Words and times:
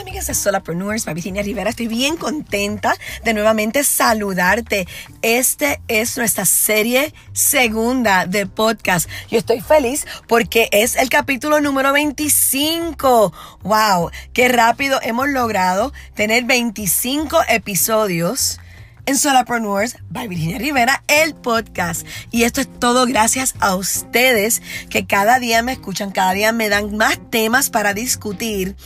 Hola 0.00 0.08
amigas 0.08 0.28
de 0.28 0.34
Solapreneurs, 0.34 1.04
Virginia 1.04 1.42
Rivera. 1.42 1.68
Estoy 1.68 1.86
bien 1.86 2.16
contenta 2.16 2.94
de 3.22 3.34
nuevamente 3.34 3.84
saludarte. 3.84 4.88
Este 5.20 5.82
es 5.88 6.16
nuestra 6.16 6.46
serie 6.46 7.12
segunda 7.34 8.24
de 8.24 8.46
podcast. 8.46 9.10
Yo 9.30 9.36
estoy 9.36 9.60
feliz 9.60 10.06
porque 10.26 10.70
es 10.72 10.96
el 10.96 11.10
capítulo 11.10 11.60
número 11.60 11.92
25. 11.92 13.30
¡Wow! 13.62 14.10
¡Qué 14.32 14.48
rápido 14.48 14.98
hemos 15.02 15.28
logrado 15.28 15.92
tener 16.14 16.44
25 16.44 17.38
episodios! 17.50 18.58
en 19.06 19.18
Solapreneurs 19.18 19.96
by 20.08 20.28
Virginia 20.28 20.58
Rivera, 20.58 21.02
el 21.08 21.34
podcast. 21.34 22.06
Y 22.30 22.44
esto 22.44 22.60
es 22.60 22.68
todo 22.78 23.06
gracias 23.06 23.54
a 23.58 23.74
ustedes 23.74 24.62
que 24.88 25.04
cada 25.04 25.40
día 25.40 25.62
me 25.62 25.72
escuchan, 25.72 26.12
cada 26.12 26.32
día 26.32 26.52
me 26.52 26.68
dan 26.68 26.96
más 26.96 27.18
temas 27.30 27.70
para 27.70 27.92
discutir 27.92 28.76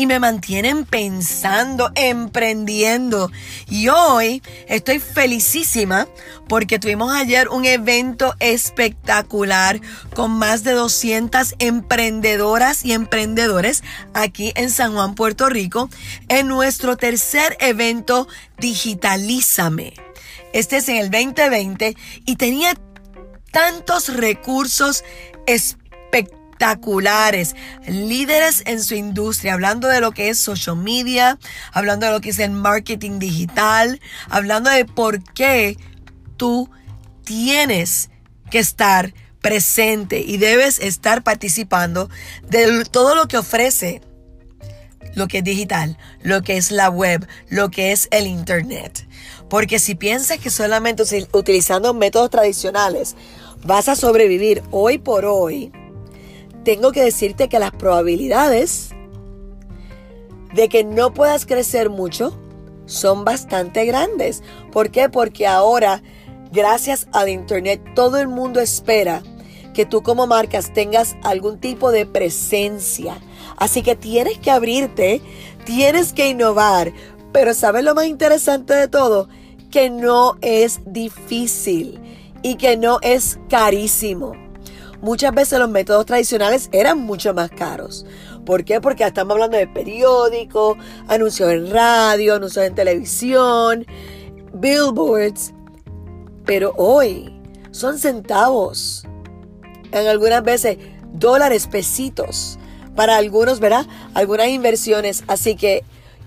y 0.00 0.06
me 0.06 0.18
mantienen 0.18 0.86
pensando, 0.86 1.92
emprendiendo. 1.94 3.30
Y 3.68 3.88
hoy 3.88 4.42
estoy 4.66 4.98
felicísima 4.98 6.08
porque 6.48 6.78
tuvimos 6.78 7.12
ayer 7.12 7.50
un 7.50 7.66
evento 7.66 8.34
espectacular 8.40 9.78
con 10.14 10.30
más 10.30 10.64
de 10.64 10.72
200 10.72 11.54
emprendedoras 11.58 12.82
y 12.82 12.94
emprendedores 12.94 13.82
aquí 14.14 14.54
en 14.56 14.70
San 14.70 14.94
Juan, 14.94 15.14
Puerto 15.14 15.50
Rico, 15.50 15.90
en 16.28 16.48
nuestro 16.48 16.96
tercer 16.96 17.58
evento 17.60 18.26
Digitalízame. 18.56 19.92
Este 20.54 20.78
es 20.78 20.88
en 20.88 20.96
el 20.96 21.10
2020 21.10 21.94
y 22.24 22.36
tenía 22.36 22.72
tantos 23.52 24.08
recursos 24.08 25.04
espectaculares 25.46 25.89
espectaculares, 26.60 27.56
líderes 27.86 28.62
en 28.66 28.82
su 28.82 28.94
industria, 28.94 29.54
hablando 29.54 29.88
de 29.88 30.00
lo 30.00 30.12
que 30.12 30.28
es 30.28 30.38
social 30.38 30.76
media, 30.76 31.38
hablando 31.72 32.04
de 32.06 32.12
lo 32.12 32.20
que 32.20 32.30
es 32.30 32.38
el 32.38 32.50
marketing 32.50 33.18
digital, 33.18 33.98
hablando 34.28 34.68
de 34.68 34.84
por 34.84 35.22
qué 35.32 35.78
tú 36.36 36.70
tienes 37.24 38.10
que 38.50 38.58
estar 38.58 39.14
presente 39.40 40.20
y 40.20 40.36
debes 40.36 40.78
estar 40.80 41.22
participando 41.22 42.10
de 42.48 42.84
todo 42.84 43.14
lo 43.14 43.26
que 43.26 43.38
ofrece 43.38 44.02
lo 45.14 45.28
que 45.28 45.38
es 45.38 45.44
digital, 45.44 45.96
lo 46.22 46.42
que 46.42 46.58
es 46.58 46.70
la 46.70 46.90
web, 46.90 47.26
lo 47.48 47.70
que 47.70 47.92
es 47.92 48.06
el 48.10 48.26
internet. 48.26 49.08
Porque 49.48 49.78
si 49.78 49.94
piensas 49.94 50.38
que 50.38 50.50
solamente 50.50 51.04
utilizando 51.32 51.94
métodos 51.94 52.28
tradicionales 52.30 53.16
vas 53.64 53.88
a 53.88 53.96
sobrevivir 53.96 54.62
hoy 54.70 54.98
por 54.98 55.24
hoy, 55.24 55.72
tengo 56.64 56.92
que 56.92 57.02
decirte 57.02 57.48
que 57.48 57.58
las 57.58 57.70
probabilidades 57.70 58.90
de 60.54 60.68
que 60.68 60.84
no 60.84 61.14
puedas 61.14 61.46
crecer 61.46 61.90
mucho 61.90 62.36
son 62.86 63.24
bastante 63.24 63.84
grandes. 63.84 64.42
¿Por 64.72 64.90
qué? 64.90 65.08
Porque 65.08 65.46
ahora, 65.46 66.02
gracias 66.52 67.06
al 67.12 67.28
Internet, 67.28 67.80
todo 67.94 68.18
el 68.18 68.28
mundo 68.28 68.60
espera 68.60 69.22
que 69.74 69.86
tú 69.86 70.02
como 70.02 70.26
marcas 70.26 70.72
tengas 70.74 71.16
algún 71.22 71.58
tipo 71.58 71.92
de 71.92 72.04
presencia. 72.04 73.18
Así 73.56 73.82
que 73.82 73.94
tienes 73.94 74.38
que 74.38 74.50
abrirte, 74.50 75.22
tienes 75.64 76.12
que 76.12 76.28
innovar. 76.28 76.92
Pero 77.32 77.54
¿sabes 77.54 77.84
lo 77.84 77.94
más 77.94 78.06
interesante 78.06 78.74
de 78.74 78.88
todo? 78.88 79.28
Que 79.70 79.88
no 79.88 80.36
es 80.40 80.80
difícil 80.84 82.00
y 82.42 82.56
que 82.56 82.76
no 82.76 82.98
es 83.02 83.38
carísimo 83.48 84.49
muchas 85.02 85.34
veces 85.34 85.58
los 85.58 85.70
métodos 85.70 86.06
tradicionales 86.06 86.68
eran 86.72 86.98
mucho 86.98 87.34
más 87.34 87.50
caros. 87.50 88.06
¿Por 88.44 88.64
qué? 88.64 88.80
Porque 88.80 89.04
estamos 89.04 89.34
hablando 89.34 89.56
de 89.56 89.66
periódicos, 89.66 90.76
anuncios 91.08 91.50
en 91.52 91.70
radio, 91.70 92.36
anuncios 92.36 92.64
en 92.64 92.74
televisión, 92.74 93.86
billboards. 94.54 95.52
Pero 96.46 96.72
hoy 96.76 97.40
son 97.70 97.98
centavos. 97.98 99.04
En 99.92 100.06
algunas 100.06 100.42
veces 100.42 100.78
dólares, 101.12 101.66
pesitos. 101.66 102.58
Para 102.96 103.16
algunos, 103.16 103.60
¿verdad? 103.60 103.86
Algunas 104.14 104.48
inversiones. 104.48 105.22
Así 105.26 105.54
que, 105.54 105.84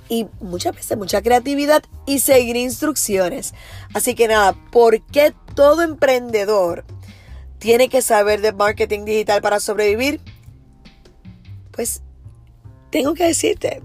y 0.08 0.28
muchas 0.40 0.76
veces 0.76 0.98
mucha 0.98 1.22
creatividad 1.22 1.84
y 2.06 2.20
seguir 2.20 2.56
instrucciones. 2.56 3.54
Así 3.94 4.16
que 4.16 4.28
nada, 4.28 4.56
¿por 4.72 5.02
qué 5.02 5.34
todo 5.56 5.82
emprendedor 5.82 6.86
tiene 7.64 7.88
que 7.88 8.02
saber 8.02 8.42
de 8.42 8.52
marketing 8.52 9.06
digital 9.06 9.42
para 9.42 9.62
sobrevivir? 9.62 10.20
Pues 11.72 12.02
tengo 12.92 13.14
que 13.14 13.24
decirte, 13.24 13.82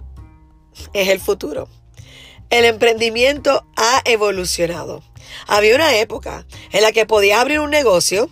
es 0.93 1.09
el 1.09 1.21
futuro. 1.21 1.69
El 2.50 2.65
emprendimiento 2.65 3.65
ha 3.77 4.03
evolucionado. 4.05 5.05
Había 5.47 5.77
una 5.77 5.97
época 5.97 6.44
en 6.72 6.83
la 6.83 6.91
que 6.91 7.06
podías 7.06 7.38
abrir 7.38 7.61
un 7.61 7.71
negocio, 7.71 8.28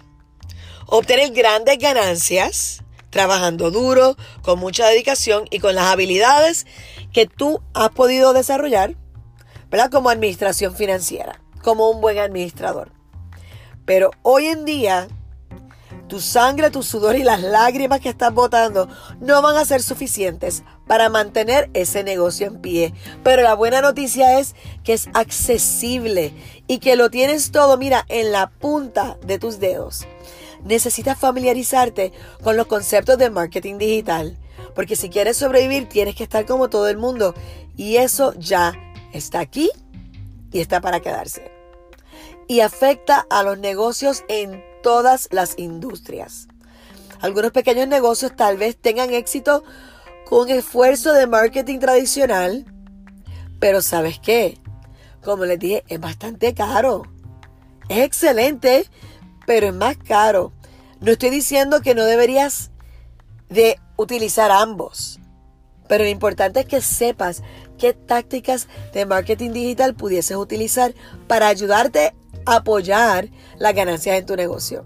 obtener 0.87 1.31
grandes 1.31 1.79
ganancias, 1.79 2.83
trabajando 3.11 3.71
duro, 3.71 4.17
con 4.43 4.59
mucha 4.59 4.89
dedicación 4.89 5.47
y 5.53 5.61
con 5.61 5.77
las 5.77 5.85
habilidades 5.85 6.67
que 7.13 7.27
tú 7.27 7.63
has 7.73 7.91
podido 7.91 8.33
desarrollar, 8.33 8.97
¿verdad? 9.71 9.93
Como 9.93 10.11
administración 10.11 10.75
financiera, 10.75 11.41
como 11.63 11.89
un 11.89 12.01
buen 12.01 12.19
administrador. 12.19 12.91
Pero 13.85 14.11
hoy 14.23 14.47
en 14.47 14.65
día 14.65 15.07
tu 16.09 16.21
sangre, 16.21 16.71
tu 16.71 16.83
sudor 16.83 17.17
y 17.17 17.23
las 17.23 17.43
lágrimas 17.43 18.01
que 18.01 18.09
estás 18.09 18.33
botando 18.33 18.89
no 19.21 19.43
van 19.43 19.57
a 19.57 19.65
ser 19.65 19.83
suficientes 19.83 20.63
para 20.87 21.09
mantener 21.09 21.71
ese 21.75 22.05
negocio 22.05 22.47
en 22.47 22.61
pie. 22.61 22.95
Pero 23.23 23.43
la 23.43 23.55
buena 23.55 23.81
noticia 23.81 24.39
es 24.39 24.55
que 24.85 24.93
es 24.93 25.09
accesible 25.15 26.33
y 26.67 26.79
que 26.79 26.97
lo 26.97 27.11
tienes 27.11 27.51
todo, 27.51 27.77
mira, 27.77 28.05
en 28.09 28.33
la 28.33 28.51
punta 28.51 29.19
de 29.27 29.39
tus 29.39 29.59
dedos. 29.59 30.07
Necesitas 30.65 31.19
familiarizarte 31.19 32.13
con 32.43 32.57
los 32.57 32.67
conceptos 32.67 33.19
de 33.19 33.31
marketing 33.31 33.79
digital, 33.79 34.37
porque 34.75 34.97
si 34.97 35.11
quieres 35.11 35.37
sobrevivir 35.37 35.89
tienes 35.89 36.17
que 36.17 36.25
estar 36.25 36.45
como 36.47 36.69
todo 36.69 36.89
el 36.89 36.97
mundo 36.97 37.35
y 37.77 37.97
eso 37.97 38.35
ya 38.39 38.75
está 39.13 39.41
aquí 39.41 39.71
y 40.53 40.61
está 40.61 40.81
para 40.81 41.01
quedarse. 41.01 41.51
Y 42.49 42.61
afecta 42.61 43.27
a 43.29 43.43
los 43.43 43.59
negocios 43.59 44.25
en 44.29 44.63
todas 44.87 45.29
las 45.33 45.59
industrias. 45.59 46.47
Algunos 47.21 47.51
pequeños 47.51 47.89
negocios 47.89 48.37
tal 48.37 48.57
vez 48.57 48.77
tengan 48.77 49.13
éxito 49.13 49.65
con 50.25 50.49
esfuerzo 50.49 51.13
de 51.13 51.27
marketing 51.27 51.81
tradicional, 51.81 52.65
pero 53.59 53.83
¿sabes 53.83 54.21
qué? 54.21 54.61
Como 55.25 55.45
les 55.45 55.59
dije, 55.59 55.83
es 55.89 55.99
bastante 55.99 56.55
caro. 56.55 57.03
Es 57.89 58.05
excelente, 58.05 58.89
pero 59.45 59.67
es 59.67 59.75
más 59.75 59.97
caro. 59.97 60.53
No 61.01 61.11
estoy 61.11 61.31
diciendo 61.31 61.81
que 61.81 61.97
no 61.97 62.05
deberías 62.05 62.71
de 63.49 63.81
utilizar 63.97 64.53
ambos, 64.53 65.19
pero 65.89 66.05
lo 66.05 66.11
importante 66.11 66.61
es 66.61 66.67
que 66.67 66.81
sepas 66.81 67.43
qué 67.77 67.93
tácticas 67.93 68.69
de 68.95 69.05
marketing 69.05 69.51
digital 69.51 69.97
pudieses 69.97 70.37
utilizar 70.37 70.95
para 71.27 71.49
ayudarte 71.49 72.15
apoyar 72.47 73.29
las 73.59 73.75
ganancias 73.75 74.19
en 74.19 74.27
tu 74.27 74.37
negocio. 74.37 74.85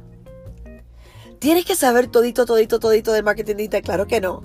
¿Tienes 1.38 1.64
que 1.64 1.76
saber 1.76 2.08
todito, 2.08 2.44
todito, 2.44 2.80
todito 2.80 3.12
del 3.12 3.24
marketing 3.24 3.56
digital? 3.56 3.82
Claro 3.82 4.06
que 4.06 4.20
no. 4.20 4.42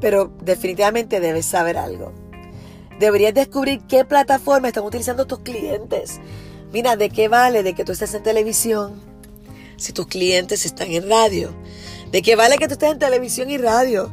Pero 0.00 0.32
definitivamente 0.42 1.20
debes 1.20 1.46
saber 1.46 1.78
algo. 1.78 2.12
Deberías 2.98 3.32
descubrir 3.32 3.80
qué 3.88 4.04
plataforma 4.04 4.68
están 4.68 4.84
utilizando 4.84 5.26
tus 5.26 5.40
clientes. 5.40 6.20
Mira, 6.72 6.96
¿de 6.96 7.08
qué 7.08 7.28
vale 7.28 7.62
de 7.62 7.74
que 7.74 7.84
tú 7.84 7.92
estés 7.92 8.14
en 8.14 8.22
televisión 8.22 9.00
si 9.76 9.92
tus 9.92 10.06
clientes 10.06 10.66
están 10.66 10.90
en 10.90 11.08
radio? 11.08 11.50
¿De 12.10 12.20
qué 12.20 12.36
vale 12.36 12.58
que 12.58 12.66
tú 12.66 12.74
estés 12.74 12.92
en 12.92 12.98
televisión 12.98 13.50
y 13.50 13.56
radio 13.56 14.12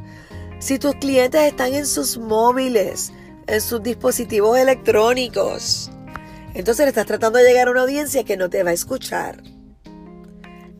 si 0.60 0.80
tus 0.80 0.96
clientes 0.96 1.42
están 1.42 1.74
en 1.74 1.86
sus 1.86 2.18
móviles, 2.18 3.12
en 3.48 3.62
sus 3.62 3.84
dispositivos 3.84 4.58
electrónicos? 4.58 5.92
Entonces 6.54 6.86
le 6.86 6.90
estás 6.90 7.06
tratando 7.06 7.40
de 7.40 7.46
llegar 7.46 7.68
a 7.68 7.72
una 7.72 7.82
audiencia 7.82 8.24
que 8.24 8.38
no 8.38 8.50
te 8.50 8.64
va 8.64 8.72
a 8.72 8.74
escuchar. 8.74 9.44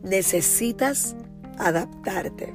Necesitas 0.02 1.14
adaptarte. 1.58 2.54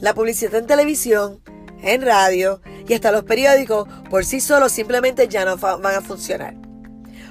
La 0.00 0.14
publicidad 0.14 0.54
en 0.54 0.66
televisión, 0.66 1.42
en 1.82 2.02
radio 2.02 2.60
y 2.88 2.94
hasta 2.94 3.12
los 3.12 3.24
periódicos 3.24 3.88
por 4.10 4.24
sí 4.24 4.40
solos 4.40 4.72
simplemente 4.72 5.28
ya 5.28 5.44
no 5.44 5.56
van 5.56 5.94
a 5.94 6.00
funcionar. 6.00 6.54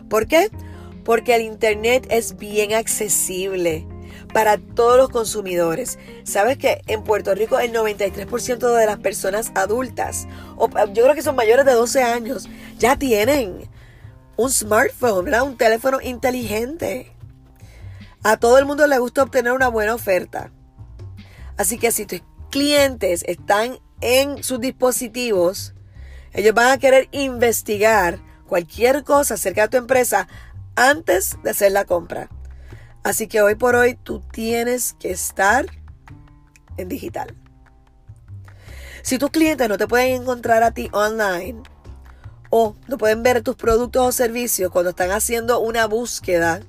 ¿Por 0.10 0.28
qué? 0.28 0.50
Porque 1.04 1.36
el 1.36 1.42
Internet 1.42 2.08
es 2.10 2.38
bien 2.38 2.74
accesible 2.74 3.88
para 4.34 4.58
todos 4.58 4.98
los 4.98 5.10
consumidores. 5.10 5.98
¿Sabes 6.24 6.58
que 6.58 6.82
en 6.88 7.04
Puerto 7.04 7.34
Rico 7.34 7.60
el 7.60 7.72
93% 7.72 8.76
de 8.76 8.86
las 8.86 8.98
personas 9.00 9.52
adultas, 9.56 10.28
o 10.58 10.70
yo 10.94 11.04
creo 11.04 11.16
que 11.16 11.22
son 11.22 11.36
mayores 11.36 11.66
de 11.66 11.74
12 11.74 12.04
años, 12.04 12.50
ya 12.78 12.98
tienen 12.98 13.70
un 14.38 14.52
smartphone, 14.52 15.34
un 15.42 15.58
teléfono 15.58 16.02
inteligente. 16.02 17.12
A 18.24 18.38
todo 18.38 18.58
el 18.58 18.66
mundo 18.66 18.88
le 18.88 18.98
gusta 18.98 19.24
obtener 19.24 19.54
una 19.54 19.68
buena 19.68 19.94
oferta. 19.94 20.52
Así 21.58 21.78
que 21.78 21.92
si 21.92 22.06
tus 22.06 22.22
clientes 22.50 23.24
están 23.28 23.80
en 24.02 24.44
sus 24.44 24.60
dispositivos, 24.60 25.76
Ellos 26.36 26.54
van 26.54 26.68
a 26.68 26.78
querer 26.78 27.08
investigar 27.12 28.20
cualquier 28.46 29.06
cosa 29.06 29.36
acerca 29.36 29.62
de 29.64 29.68
tu 29.70 29.78
empresa 29.78 30.28
antes 30.76 31.38
de 31.44 31.52
hacer 31.52 31.72
la 31.72 31.86
compra. 31.86 32.30
Así 33.04 33.28
que 33.28 33.42
hoy 33.42 33.56
por 33.56 33.76
hoy 33.76 33.96
tú 33.96 34.20
tienes 34.34 34.94
que 35.00 35.12
estar 35.12 35.66
en 36.76 36.90
digital. 36.90 37.34
Si 39.02 39.18
tus 39.18 39.30
clientes 39.30 39.70
no 39.70 39.78
te 39.78 39.88
pueden 39.88 40.24
encontrar 40.24 40.62
a 40.64 40.72
ti 40.72 40.90
online 40.92 41.64
o 42.58 42.74
no 42.88 42.98
pueden 42.98 43.22
ver 43.22 43.42
tus 43.42 43.58
productos 43.58 44.08
o 44.08 44.12
servicios 44.14 44.72
cuando 44.72 44.92
están 44.92 45.12
haciendo 45.12 45.60
una 45.60 45.88
búsqueda, 45.88 46.62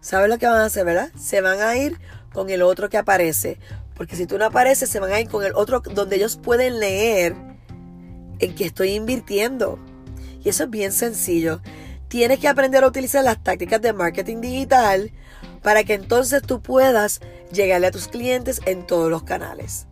¿sabes 0.00 0.30
lo 0.30 0.38
que 0.38 0.46
van 0.46 0.62
a 0.62 0.64
hacer, 0.64 0.86
verdad? 0.86 1.10
Se 1.14 1.42
van 1.42 1.60
a 1.60 1.76
ir 1.76 1.98
con 2.32 2.48
el 2.48 2.62
otro 2.62 2.88
que 2.88 2.96
aparece. 2.96 3.58
Porque 3.94 4.16
si 4.16 4.24
tú 4.24 4.38
no 4.38 4.46
apareces, 4.46 4.88
se 4.88 4.98
van 4.98 5.12
a 5.12 5.20
ir 5.20 5.28
con 5.28 5.44
el 5.44 5.52
otro 5.54 5.80
donde 5.80 6.16
ellos 6.16 6.40
pueden 6.42 6.80
leer 6.80 7.36
en 8.38 8.54
que 8.54 8.64
estoy 8.64 8.92
invirtiendo. 8.92 9.78
Y 10.42 10.48
eso 10.48 10.64
es 10.64 10.70
bien 10.70 10.92
sencillo. 10.92 11.60
Tienes 12.08 12.38
que 12.38 12.48
aprender 12.48 12.82
a 12.82 12.86
utilizar 12.86 13.22
las 13.22 13.44
tácticas 13.44 13.82
de 13.82 13.92
marketing 13.92 14.40
digital 14.40 15.12
para 15.62 15.84
que 15.84 15.92
entonces 15.92 16.40
tú 16.40 16.62
puedas 16.62 17.20
llegarle 17.52 17.88
a 17.88 17.92
tus 17.92 18.08
clientes 18.08 18.62
en 18.64 18.86
todos 18.86 19.10
los 19.10 19.22
canales. 19.22 19.86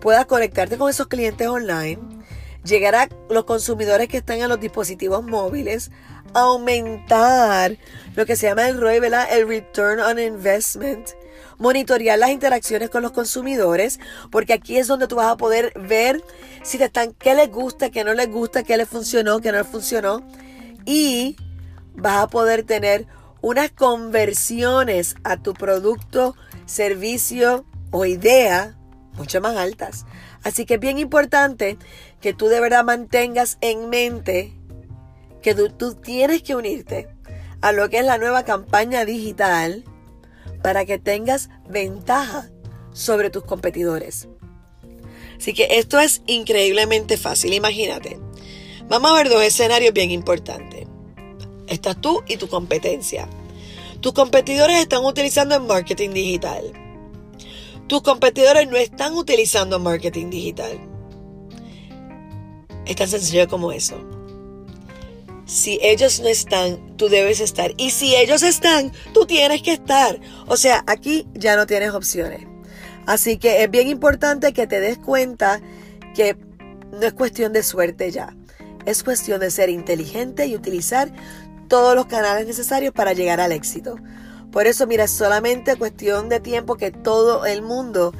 Puedas 0.00 0.24
conectarte 0.24 0.78
con 0.78 0.88
esos 0.88 1.08
clientes 1.08 1.46
online, 1.46 2.19
llegar 2.64 2.94
a 2.94 3.08
los 3.28 3.44
consumidores 3.44 4.08
que 4.08 4.18
están 4.18 4.38
en 4.40 4.48
los 4.48 4.60
dispositivos 4.60 5.24
móviles, 5.24 5.90
aumentar 6.34 7.76
lo 8.14 8.26
que 8.26 8.36
se 8.36 8.46
llama 8.48 8.68
el 8.68 8.80
ROI, 8.80 9.00
el 9.30 9.48
Return 9.48 10.00
on 10.00 10.18
Investment, 10.18 11.08
monitorear 11.58 12.18
las 12.18 12.30
interacciones 12.30 12.90
con 12.90 13.02
los 13.02 13.12
consumidores, 13.12 14.00
porque 14.30 14.52
aquí 14.52 14.78
es 14.78 14.86
donde 14.86 15.08
tú 15.08 15.16
vas 15.16 15.32
a 15.32 15.36
poder 15.36 15.72
ver 15.76 16.22
si 16.62 16.78
te 16.78 16.84
están, 16.84 17.12
qué 17.14 17.34
les 17.34 17.50
gusta, 17.50 17.90
qué 17.90 18.04
no 18.04 18.14
les 18.14 18.30
gusta, 18.30 18.62
qué 18.62 18.76
les 18.76 18.88
funcionó, 18.88 19.40
qué 19.40 19.52
no 19.52 19.58
les 19.58 19.66
funcionó. 19.66 20.26
Y 20.84 21.36
vas 21.94 22.24
a 22.24 22.28
poder 22.28 22.62
tener 22.62 23.06
unas 23.42 23.70
conversiones 23.70 25.16
a 25.24 25.36
tu 25.36 25.54
producto, 25.54 26.36
servicio 26.66 27.64
o 27.90 28.04
idea 28.06 28.76
mucho 29.14 29.40
más 29.40 29.56
altas. 29.56 30.06
Así 30.42 30.64
que 30.64 30.74
es 30.74 30.80
bien 30.80 30.98
importante 30.98 31.78
que 32.20 32.32
tú 32.32 32.46
de 32.46 32.60
verdad 32.60 32.84
mantengas 32.84 33.58
en 33.60 33.88
mente 33.88 34.52
que 35.42 35.54
tú, 35.54 35.94
tienes 35.94 36.42
que 36.42 36.54
unirte 36.54 37.08
a 37.60 37.72
lo 37.72 37.88
que 37.88 37.98
es 37.98 38.04
la 38.04 38.18
nueva 38.18 38.44
campaña 38.44 39.04
digital 39.04 39.84
para 40.62 40.84
que 40.84 40.98
tengas 40.98 41.48
ventaja 41.68 42.50
sobre 42.92 43.30
tus 43.30 43.44
competidores. 43.44 44.28
Así 45.36 45.54
que 45.54 45.68
esto 45.78 45.98
es 45.98 46.22
increíblemente 46.26 47.16
fácil, 47.16 47.54
imagínate. 47.54 48.18
Vamos 48.88 49.10
a 49.10 49.14
ver 49.14 49.30
dos 49.30 49.42
escenarios 49.42 49.94
bien 49.94 50.10
importantes. 50.10 50.86
Estás 51.66 51.98
tú 52.00 52.22
y 52.26 52.36
tu 52.36 52.48
competencia. 52.48 53.28
Tus 54.00 54.12
competidores 54.12 54.80
están 54.80 55.04
utilizando 55.04 55.54
el 55.54 55.62
marketing 55.62 56.10
digital. 56.10 56.89
Tus 57.90 58.02
competidores 58.02 58.70
no 58.70 58.76
están 58.76 59.14
utilizando 59.14 59.80
marketing 59.80 60.30
digital. 60.30 60.78
Es 62.86 62.94
tan 62.94 63.08
sencillo 63.08 63.48
como 63.48 63.72
eso. 63.72 63.96
Si 65.44 65.80
ellos 65.82 66.20
no 66.20 66.28
están, 66.28 66.96
tú 66.96 67.08
debes 67.08 67.40
estar. 67.40 67.72
Y 67.78 67.90
si 67.90 68.14
ellos 68.14 68.44
están, 68.44 68.92
tú 69.12 69.26
tienes 69.26 69.62
que 69.62 69.72
estar. 69.72 70.20
O 70.46 70.56
sea, 70.56 70.84
aquí 70.86 71.26
ya 71.34 71.56
no 71.56 71.66
tienes 71.66 71.90
opciones. 71.90 72.46
Así 73.06 73.38
que 73.38 73.64
es 73.64 73.68
bien 73.68 73.88
importante 73.88 74.52
que 74.52 74.68
te 74.68 74.78
des 74.78 74.96
cuenta 74.96 75.60
que 76.14 76.36
no 76.92 77.02
es 77.02 77.12
cuestión 77.12 77.52
de 77.52 77.64
suerte 77.64 78.12
ya. 78.12 78.36
Es 78.86 79.02
cuestión 79.02 79.40
de 79.40 79.50
ser 79.50 79.68
inteligente 79.68 80.46
y 80.46 80.54
utilizar 80.54 81.12
todos 81.66 81.96
los 81.96 82.06
canales 82.06 82.46
necesarios 82.46 82.94
para 82.94 83.14
llegar 83.14 83.40
al 83.40 83.50
éxito. 83.50 83.96
Por 84.52 84.66
eso, 84.66 84.86
mira, 84.86 85.06
solamente 85.06 85.76
cuestión 85.76 86.28
de 86.28 86.40
tiempo 86.40 86.76
que 86.76 86.90
todo 86.90 87.46
el 87.46 87.62
mundo 87.62 88.12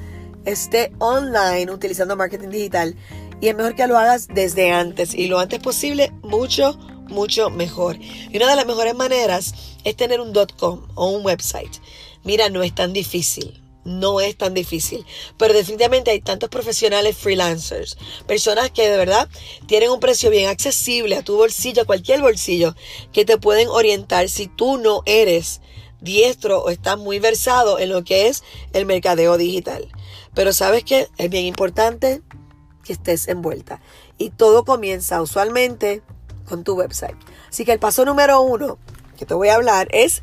esté 0.45 0.93
online 0.99 1.71
utilizando 1.71 2.17
marketing 2.17 2.49
digital. 2.49 2.97
Y 3.41 3.49
es 3.49 3.57
mejor 3.57 3.75
que 3.75 3.87
lo 3.87 3.99
hagas 3.99 4.29
desde 4.29 4.71
antes 4.71 5.15
y 5.15 5.27
lo 5.27 5.39
antes 5.39 5.61
posible, 5.61 6.13
mucho, 6.23 6.79
mucho 7.09 7.51
mejor. 7.51 7.97
Y 7.99 8.37
una 8.37 8.49
de 8.49 8.57
las 8.57 8.67
mejores 8.67 8.95
maneras 8.95 9.55
es 9.85 9.97
tener 9.97 10.21
un 10.21 10.33
.com 10.59 10.87
o 10.95 11.11
un 11.11 11.25
website. 11.25 11.79
Mira, 12.23 12.49
no 12.51 12.63
es 12.63 12.75
tan 12.75 12.93
difícil. 12.93 13.61
No 13.83 14.21
es 14.21 14.37
tan 14.37 14.53
difícil, 14.53 15.07
pero 15.39 15.55
definitivamente 15.55 16.11
hay 16.11 16.21
tantos 16.21 16.51
profesionales 16.51 17.17
freelancers, 17.17 17.97
personas 18.27 18.71
que 18.71 18.87
de 18.87 18.97
verdad 18.99 19.27
tienen 19.67 19.89
un 19.89 20.01
precio 20.01 20.29
bien 20.29 20.51
accesible 20.51 21.17
a 21.17 21.23
tu 21.23 21.39
bolsillo, 21.39 21.83
a 21.83 21.87
cualquier 21.87 22.21
bolsillo, 22.21 22.75
que 23.11 23.25
te 23.25 23.39
pueden 23.39 23.69
orientar 23.69 24.29
si 24.29 24.49
tú 24.49 24.77
no 24.77 25.03
eres 25.07 25.63
diestro 26.01 26.63
o 26.63 26.71
estás 26.71 26.99
muy 26.99 27.19
versado 27.19 27.79
en 27.79 27.91
lo 27.91 28.05
que 28.05 28.29
es 28.29 28.43
el 28.73 28.87
mercadeo 28.87 29.37
digital. 29.37 29.89
Pero 30.35 30.53
sabes 30.53 30.85
que 30.85 31.09
es 31.19 31.31
bien 31.31 31.45
importante 31.45 32.23
que 32.85 32.93
estés 32.93 33.29
envuelta. 33.29 33.81
Y 34.19 34.31
todo 34.31 34.65
comienza 34.65 35.23
usualmente 35.23 36.03
con 36.49 36.65
tu 36.65 36.75
website. 36.75 37.17
Así 37.49 37.65
que 37.65 37.73
el 37.73 37.79
paso 37.79 38.05
número 38.05 38.41
uno 38.43 38.79
que 39.17 39.27
te 39.27 39.35
voy 39.35 39.49
a 39.49 39.55
hablar 39.55 39.89
es 39.93 40.23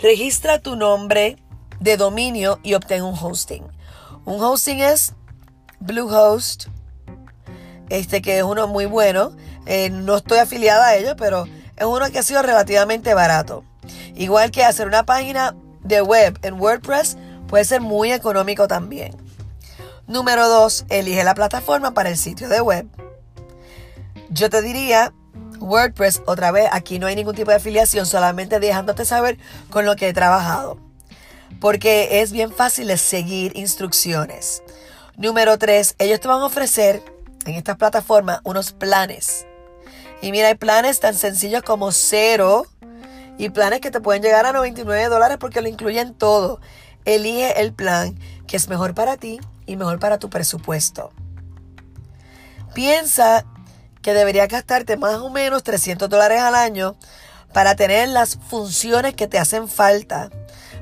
registra 0.00 0.60
tu 0.60 0.76
nombre 0.76 1.36
de 1.80 1.96
dominio 1.96 2.58
y 2.62 2.74
obtén 2.74 3.02
un 3.02 3.14
hosting. 3.14 3.64
Un 4.24 4.42
hosting 4.42 4.80
es 4.80 5.14
Bluehost, 5.78 6.66
este 7.88 8.22
que 8.22 8.38
es 8.38 8.42
uno 8.42 8.66
muy 8.66 8.86
bueno. 8.86 9.36
Eh, 9.66 9.90
no 9.90 10.16
estoy 10.16 10.38
afiliada 10.38 10.88
a 10.88 10.96
ellos, 10.96 11.14
pero 11.16 11.44
es 11.76 11.86
uno 11.86 12.10
que 12.10 12.18
ha 12.18 12.22
sido 12.22 12.42
relativamente 12.42 13.14
barato. 13.14 13.64
Igual 14.14 14.50
que 14.50 14.64
hacer 14.64 14.86
una 14.86 15.04
página 15.04 15.56
de 15.82 16.02
web 16.02 16.38
en 16.42 16.60
WordPress 16.60 17.16
puede 17.48 17.64
ser 17.64 17.80
muy 17.80 18.12
económico 18.12 18.68
también. 18.68 19.16
Número 20.06 20.48
dos, 20.48 20.84
elige 20.88 21.24
la 21.24 21.34
plataforma 21.34 21.92
para 21.92 22.10
el 22.10 22.16
sitio 22.16 22.48
de 22.48 22.60
web. 22.60 22.86
Yo 24.30 24.50
te 24.50 24.62
diría 24.62 25.12
WordPress, 25.58 26.22
otra 26.26 26.52
vez, 26.52 26.68
aquí 26.72 26.98
no 26.98 27.06
hay 27.06 27.16
ningún 27.16 27.34
tipo 27.34 27.50
de 27.50 27.56
afiliación, 27.56 28.06
solamente 28.06 28.60
dejándote 28.60 29.04
saber 29.04 29.38
con 29.70 29.84
lo 29.84 29.96
que 29.96 30.08
he 30.08 30.12
trabajado. 30.12 30.78
Porque 31.60 32.20
es 32.20 32.32
bien 32.32 32.52
fácil 32.52 32.88
de 32.88 32.98
seguir 32.98 33.56
instrucciones. 33.56 34.62
Número 35.16 35.58
3, 35.58 35.96
ellos 35.98 36.20
te 36.20 36.28
van 36.28 36.42
a 36.42 36.46
ofrecer 36.46 37.02
en 37.46 37.54
esta 37.54 37.76
plataforma 37.76 38.40
unos 38.44 38.72
planes. 38.72 39.46
Y 40.20 40.30
mira, 40.30 40.48
hay 40.48 40.54
planes 40.54 41.00
tan 41.00 41.14
sencillos 41.14 41.62
como 41.62 41.92
cero 41.92 42.66
y 43.38 43.50
planes 43.50 43.80
que 43.80 43.90
te 43.90 44.00
pueden 44.00 44.22
llegar 44.22 44.46
a 44.46 44.52
99 44.52 45.08
dólares 45.08 45.36
porque 45.38 45.60
lo 45.60 45.68
incluyen 45.68 46.14
todo. 46.14 46.60
Elige 47.04 47.60
el 47.60 47.72
plan 47.72 48.18
que 48.46 48.56
es 48.56 48.68
mejor 48.68 48.94
para 48.94 49.16
ti 49.16 49.40
y 49.66 49.76
mejor 49.76 49.98
para 49.98 50.18
tu 50.18 50.30
presupuesto. 50.30 51.12
Piensa 52.74 53.44
que 54.02 54.14
debería 54.14 54.46
gastarte 54.46 54.96
más 54.96 55.16
o 55.16 55.30
menos 55.30 55.62
300 55.62 56.08
dólares 56.08 56.40
al 56.40 56.54
año 56.54 56.96
para 57.52 57.74
tener 57.74 58.08
las 58.08 58.36
funciones 58.36 59.14
que 59.14 59.26
te 59.26 59.38
hacen 59.38 59.68
falta, 59.68 60.30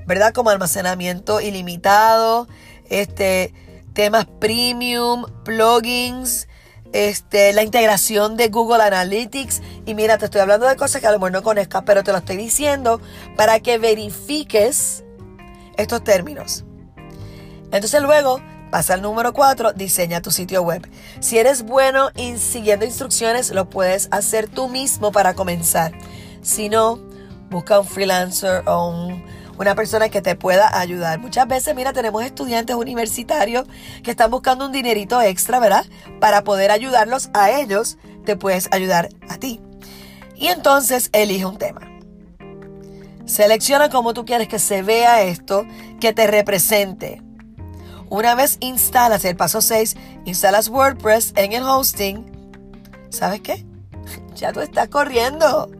¿verdad? 0.06 0.32
Como 0.32 0.50
almacenamiento 0.50 1.40
ilimitado, 1.40 2.48
este, 2.90 3.54
temas 3.92 4.26
premium, 4.26 5.24
plugins, 5.44 6.48
este, 6.94 7.52
la 7.52 7.62
integración 7.62 8.38
de 8.38 8.48
Google 8.48 8.82
Analytics. 8.82 9.60
Y 9.84 9.94
mira, 9.94 10.16
te 10.16 10.24
estoy 10.24 10.40
hablando 10.40 10.66
de 10.66 10.76
cosas 10.76 11.02
que 11.02 11.06
a 11.06 11.12
lo 11.12 11.18
mejor 11.18 11.32
no 11.32 11.42
conozcas, 11.42 11.82
pero 11.84 12.02
te 12.02 12.12
lo 12.12 12.18
estoy 12.18 12.36
diciendo 12.38 13.00
para 13.36 13.60
que 13.60 13.76
verifiques 13.76 15.04
estos 15.76 16.02
términos. 16.02 16.64
Entonces 17.70 18.00
luego 18.00 18.40
Pasa 18.74 18.94
al 18.94 19.02
número 19.02 19.32
4, 19.32 19.74
diseña 19.74 20.20
tu 20.20 20.32
sitio 20.32 20.60
web. 20.62 20.84
Si 21.20 21.38
eres 21.38 21.62
bueno 21.62 22.10
en 22.16 22.40
siguiendo 22.40 22.84
instrucciones, 22.84 23.52
lo 23.52 23.70
puedes 23.70 24.08
hacer 24.10 24.48
tú 24.48 24.68
mismo 24.68 25.12
para 25.12 25.34
comenzar. 25.34 25.92
Si 26.42 26.68
no, 26.68 26.98
busca 27.50 27.78
un 27.78 27.86
freelancer 27.86 28.64
o 28.66 29.12
una 29.58 29.74
persona 29.74 30.08
que 30.08 30.22
te 30.22 30.36
pueda 30.36 30.78
ayudar. 30.78 31.18
Muchas 31.18 31.46
veces, 31.46 31.74
mira, 31.74 31.92
tenemos 31.92 32.24
estudiantes 32.24 32.76
universitarios 32.76 33.66
que 34.02 34.10
están 34.10 34.30
buscando 34.30 34.66
un 34.66 34.72
dinerito 34.72 35.20
extra, 35.20 35.58
¿verdad? 35.58 35.86
Para 36.20 36.44
poder 36.44 36.70
ayudarlos 36.70 37.30
a 37.34 37.50
ellos, 37.50 37.98
te 38.24 38.36
puedes 38.36 38.68
ayudar 38.72 39.08
a 39.28 39.38
ti. 39.38 39.60
Y 40.36 40.48
entonces 40.48 41.10
elige 41.12 41.46
un 41.46 41.58
tema. 41.58 41.90
Selecciona 43.26 43.88
cómo 43.88 44.12
tú 44.12 44.24
quieres 44.24 44.48
que 44.48 44.58
se 44.58 44.82
vea 44.82 45.22
esto, 45.22 45.64
que 46.00 46.12
te 46.12 46.26
represente. 46.26 47.22
Una 48.10 48.34
vez 48.34 48.58
instalas 48.60 49.24
el 49.24 49.36
paso 49.36 49.60
6, 49.60 49.96
instalas 50.26 50.68
WordPress 50.68 51.32
en 51.36 51.52
el 51.52 51.62
hosting, 51.62 52.26
¿sabes 53.10 53.40
qué? 53.40 53.64
Ya 54.34 54.52
tú 54.52 54.60
estás 54.60 54.88
corriendo. 54.88 55.70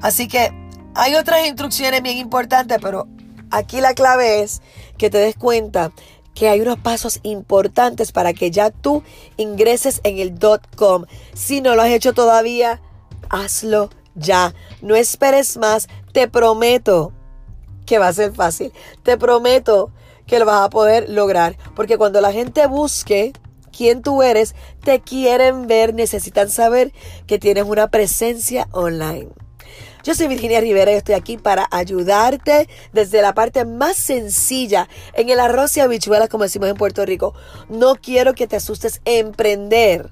Así 0.00 0.26
que 0.26 0.52
hay 0.94 1.14
otras 1.14 1.46
instrucciones 1.46 2.02
bien 2.02 2.18
importantes, 2.18 2.78
pero 2.80 3.06
aquí 3.50 3.80
la 3.80 3.94
clave 3.94 4.42
es 4.42 4.62
que 4.98 5.10
te 5.10 5.18
des 5.18 5.36
cuenta 5.36 5.92
que 6.34 6.48
hay 6.48 6.60
unos 6.60 6.78
pasos 6.78 7.20
importantes 7.22 8.12
para 8.12 8.32
que 8.32 8.50
ya 8.50 8.70
tú 8.70 9.02
ingreses 9.36 10.00
en 10.04 10.18
el 10.18 10.34
.com. 10.76 11.04
Si 11.34 11.60
no 11.60 11.74
lo 11.74 11.82
has 11.82 11.90
hecho 11.90 12.12
todavía, 12.14 12.80
hazlo 13.28 13.90
ya. 14.14 14.54
No 14.80 14.96
esperes 14.96 15.56
más. 15.56 15.88
Te 16.12 16.28
prometo 16.28 17.12
que 17.86 17.98
va 17.98 18.08
a 18.08 18.12
ser 18.12 18.32
fácil. 18.32 18.72
Te 19.02 19.16
prometo 19.16 19.90
que 20.26 20.38
lo 20.38 20.46
vas 20.46 20.64
a 20.64 20.70
poder 20.70 21.10
lograr. 21.10 21.56
Porque 21.74 21.98
cuando 21.98 22.20
la 22.20 22.32
gente 22.32 22.66
busque 22.66 23.32
quién 23.76 24.02
tú 24.02 24.22
eres, 24.22 24.54
te 24.84 25.00
quieren 25.00 25.66
ver, 25.66 25.94
necesitan 25.94 26.48
saber 26.48 26.92
que 27.26 27.38
tienes 27.38 27.64
una 27.64 27.88
presencia 27.88 28.68
online. 28.72 29.30
Yo 30.04 30.14
soy 30.14 30.26
Virginia 30.26 30.60
Rivera 30.60 30.92
y 30.92 30.96
estoy 30.96 31.14
aquí 31.14 31.36
para 31.36 31.68
ayudarte 31.70 32.68
desde 32.92 33.22
la 33.22 33.34
parte 33.34 33.64
más 33.64 33.96
sencilla 33.96 34.88
en 35.14 35.28
el 35.28 35.38
arroz 35.38 35.76
y 35.76 35.80
habichuelas, 35.80 36.28
como 36.28 36.44
decimos 36.44 36.68
en 36.68 36.76
Puerto 36.76 37.04
Rico. 37.06 37.34
No 37.68 37.94
quiero 37.94 38.34
que 38.34 38.46
te 38.46 38.56
asustes. 38.56 39.00
Emprender 39.04 40.10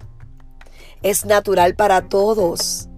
es 1.02 1.25
natural 1.25 1.75
para 1.75 2.09
todos. 2.09 2.88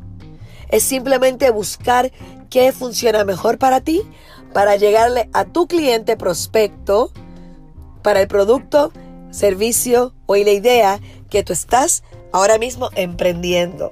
Es 0.69 0.83
simplemente 0.83 1.51
buscar 1.51 2.13
qué 2.51 2.73
funciona 2.73 3.25
mejor 3.25 3.59
para 3.59 3.81
ti, 3.81 4.03
para 4.53 4.77
llegarle 4.77 5.31
a 5.33 5.45
tu 5.45 5.67
cliente 5.67 6.17
prospecto, 6.17 7.11
para 8.03 8.21
el 8.21 8.29
producto, 8.29 8.93
servicio 9.31 10.15
o 10.27 10.37
la 10.37 10.51
idea 10.51 11.01
que 11.31 11.43
tú 11.43 11.53
estás 11.53 12.03
ahora 12.33 12.59
mismo 12.59 12.91
emprendiendo. 12.95 13.91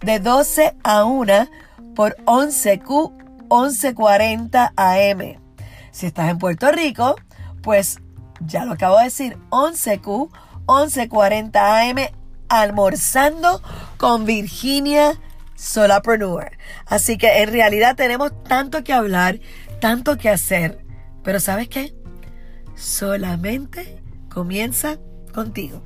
de 0.00 0.18
12 0.18 0.76
a 0.82 1.04
1 1.04 1.50
por 1.94 2.16
11Q 2.24 3.12
1140 3.50 4.72
AM. 4.76 5.38
Si 5.90 6.06
estás 6.06 6.30
en 6.30 6.38
Puerto 6.38 6.72
Rico, 6.72 7.16
pues 7.62 7.98
ya 8.40 8.64
lo 8.64 8.72
acabo 8.72 8.96
de 8.98 9.04
decir, 9.04 9.38
11Q 9.50 10.30
11:40 10.66 11.56
AM 11.56 12.08
almorzando 12.48 13.62
con 13.96 14.24
Virginia 14.24 15.20
Solapreneur. 15.54 16.52
Así 16.86 17.16
que 17.18 17.42
en 17.42 17.52
realidad 17.52 17.96
tenemos 17.96 18.32
tanto 18.44 18.84
que 18.84 18.92
hablar, 18.92 19.40
tanto 19.80 20.16
que 20.16 20.28
hacer, 20.28 20.84
pero 21.22 21.40
¿sabes 21.40 21.68
qué? 21.68 21.94
Solamente 22.74 24.02
comienza 24.28 24.98
contigo. 25.32 25.82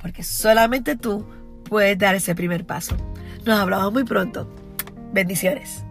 Porque 0.00 0.22
solamente 0.22 0.96
tú 0.96 1.26
puedes 1.64 1.98
dar 1.98 2.14
ese 2.14 2.34
primer 2.34 2.66
paso. 2.66 2.96
Nos 3.44 3.58
hablamos 3.58 3.92
muy 3.92 4.04
pronto. 4.04 4.48
Bendiciones. 5.12 5.84